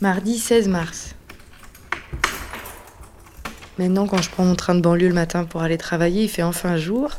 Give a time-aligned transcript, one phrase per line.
[0.00, 1.16] Mardi 16 mars.
[3.80, 6.44] Maintenant, quand je prends mon train de banlieue le matin pour aller travailler, il fait
[6.44, 7.10] enfin jour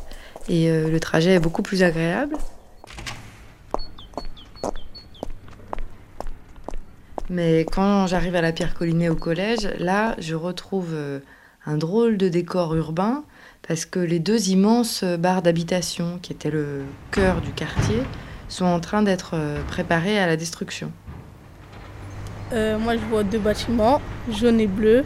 [0.47, 2.37] et euh, le trajet est beaucoup plus agréable.
[7.29, 11.19] Mais quand j'arrive à la Pierre Collinet au collège, là, je retrouve euh,
[11.65, 13.25] un drôle de décor urbain
[13.67, 17.99] parce que les deux immenses barres d'habitation, qui étaient le cœur du quartier,
[18.47, 20.93] sont en train d'être euh, préparées à la destruction.
[22.51, 25.05] Euh, moi, je vois deux bâtiments, jaune et bleu.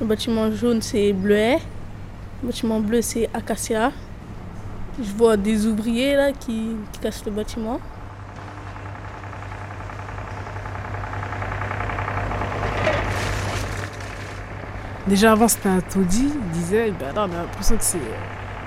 [0.00, 1.58] Le bâtiment jaune, c'est bleuet.
[2.42, 3.92] Le bâtiment bleu, c'est acacia.
[5.02, 7.80] Je vois des ouvriers là qui, cassent le bâtiment.
[15.06, 17.98] Déjà avant c'était un taudis, il disait, ben non, on a l'impression que c'est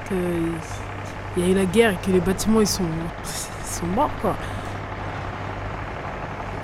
[0.08, 2.84] qu'il y a eu la guerre et que les bâtiments ils sont,
[3.66, 4.38] sont morts quoi.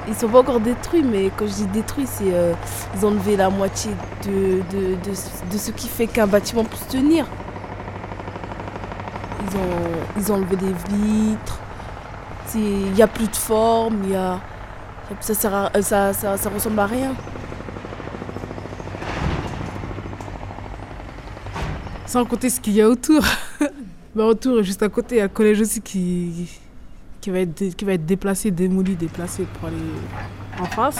[0.08, 2.54] Ils sont pas encore détruits, mais quand je dis détruits, c'est euh,
[2.96, 3.92] ils ont enlevé la moitié
[4.24, 4.96] de, de,
[5.52, 7.26] de, ce qui fait qu'un bâtiment puisse tenir.
[9.42, 9.62] Ils ont,
[10.18, 11.60] ils ont enlevé des vitres,
[12.54, 14.40] il n'y a plus de forme, y a,
[15.22, 17.14] ça, sert à- euh, ça, ça, ressemble à rien.
[22.06, 23.24] Sans compter ce qu'il y a autour.
[24.16, 26.48] Ben, autour, juste à côté, il y a le collège aussi qui,
[27.26, 29.78] qui, va être, qui va être déplacé, démoli, déplacé pour aller
[30.60, 31.00] en face.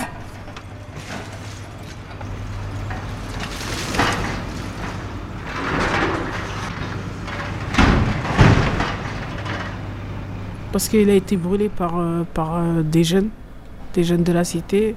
[10.72, 13.30] Parce qu'il a été brûlé par, euh, par euh, des jeunes,
[13.94, 14.96] des jeunes de la cité.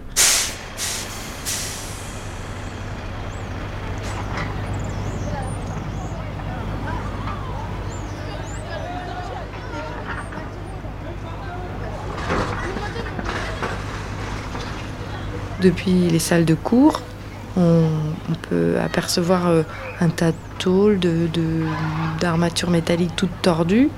[15.60, 17.00] Depuis les salles de cours,
[17.56, 17.88] on,
[18.48, 19.62] peut apercevoir euh,
[20.00, 21.64] un tas de tôles, de- de-
[22.20, 23.90] d'armatures métalliques toutes tordues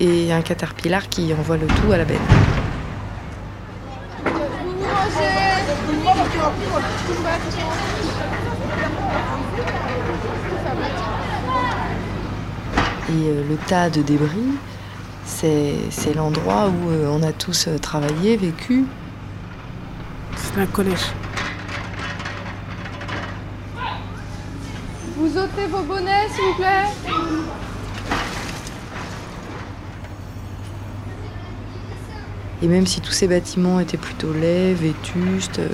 [0.00, 2.18] et un caterpillar qui envoie le tout à la benne.
[13.08, 14.58] Et euh, le tas de débris,
[15.24, 18.84] c'est l'endroit où euh, on a tous travaillé, vécu.
[20.56, 21.12] Un collège.
[25.16, 26.84] Vous ôtez vos bonnets, s'il vous plaît
[32.62, 35.68] Et même si tous ces bâtiments étaient plutôt laids, vétustes, euh,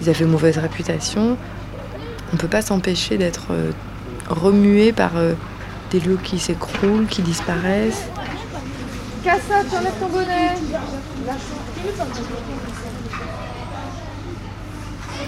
[0.00, 1.36] ils avaient mauvaise réputation,
[2.30, 3.72] on ne peut pas s'empêcher d'être euh,
[4.28, 5.34] remué par euh,
[5.90, 8.06] des lieux qui s'écroulent, qui disparaissent.
[9.24, 10.54] Cassa, tu enlèves ton bonnet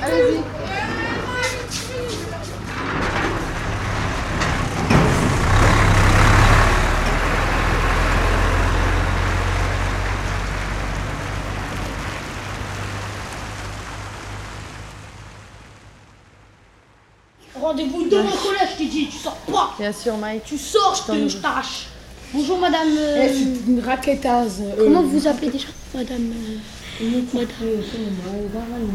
[0.02, 0.42] Allez-y.
[17.60, 20.44] Rendez-vous dans mon collège, je t'ai dit, tu sors pas Bien sûr, Mike.
[20.44, 21.86] Tu sors, je te je t'arrache
[22.32, 22.88] Bonjour madame.
[22.96, 24.62] euh, C'est une raquettaise.
[24.78, 26.32] comment vous appelez déjà Madame.
[26.32, 26.56] euh,
[27.02, 28.86] madame.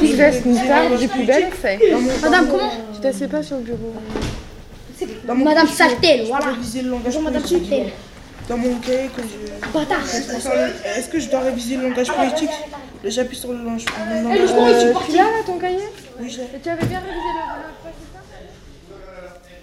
[0.00, 1.78] Qui se reste une table des plus belles fait.
[2.22, 3.94] Madame, comment Tu t'assieds pas sur le bureau.
[5.34, 6.46] Madame Saltel, voilà.
[6.52, 7.92] réviser le langage Bonjour madame politique
[8.48, 9.72] dans mon cahier que je...
[9.72, 10.04] Bâtard.
[10.96, 12.50] Est-ce que je dois réviser le langage politique
[13.04, 15.78] J'appuie sur le langage le le Euh, tu l'as là ton cahier
[16.20, 16.44] Oui, je l'ai.
[16.44, 17.85] Et tu avais bien révisé le.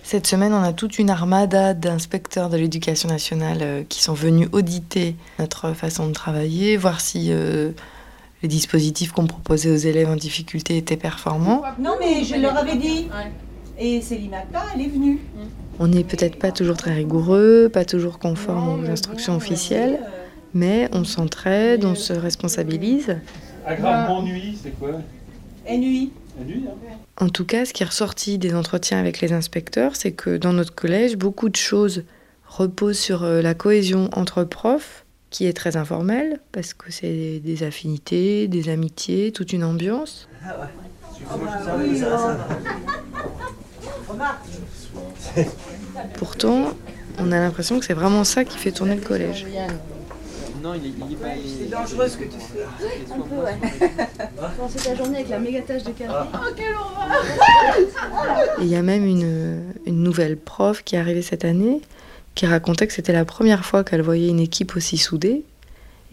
[0.04, 4.50] Cette semaine, on a toute une armada d'inspecteurs de l'éducation nationale euh, qui sont venus
[4.52, 7.72] auditer notre façon de travailler, voir si euh,
[8.42, 11.64] les dispositifs qu'on proposait aux élèves en difficulté étaient performants.
[11.80, 13.08] Non, mais je leur avais dit.
[13.80, 15.20] Et Célinata, elle est venue.
[15.80, 20.02] On n'est peut-être pas toujours très rigoureux, pas toujours conforme aux instructions officielles,
[20.54, 23.18] mais on s'entraide, on se responsabilise.
[23.66, 25.00] Aggravement nuit, c'est quoi?
[25.66, 26.12] Et nuit.
[26.40, 26.44] Hein.
[27.18, 30.54] En tout cas, ce qui est ressorti des entretiens avec les inspecteurs, c'est que dans
[30.54, 32.04] notre collège, beaucoup de choses
[32.48, 37.64] reposent sur euh, la cohésion entre profs, qui est très informelle, parce que c'est des
[37.64, 40.28] affinités, des amitiés, toute une ambiance.
[46.16, 46.74] Pourtant,
[47.18, 49.46] on a l'impression que c'est vraiment ça qui fait tourner le collège.
[50.64, 51.28] Non, il est, il est pas.
[51.46, 52.66] C'est dangereux ce que tu fais.
[54.58, 56.14] Pensez ta journée avec la méga tâche de café.
[58.62, 61.82] Et il y a même une, une nouvelle prof qui est arrivée cette année
[62.36, 65.44] qui racontait que c'était la première fois qu'elle voyait une équipe aussi soudée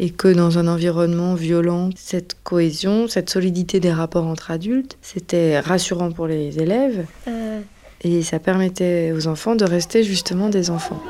[0.00, 5.60] et que dans un environnement violent, cette cohésion, cette solidité des rapports entre adultes, c'était
[5.60, 7.60] rassurant pour les élèves Euh,
[8.02, 11.00] et ça permettait aux enfants de rester justement des enfants.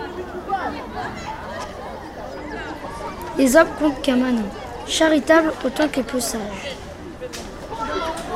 [3.41, 4.45] Les hommes comptent qu'un Manon,
[4.87, 6.77] charitable autant que peu sage.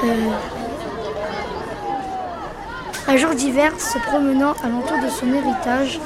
[0.02, 0.30] Euh,
[3.06, 6.00] un jour d'hiver, se promenant à l'entour de son héritage,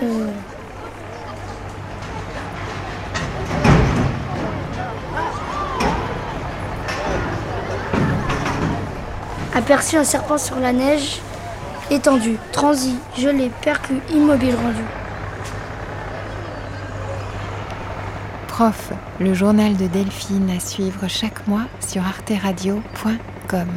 [0.00, 0.28] euh,
[9.56, 11.20] aperçut un serpent sur la neige,
[11.90, 15.05] étendu, transi, gelé, percu, immobile rendu.
[18.56, 23.68] Prof, le journal de Delphine à suivre chaque mois sur arteradio.com.